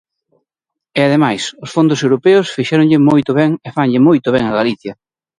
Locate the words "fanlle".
3.77-4.05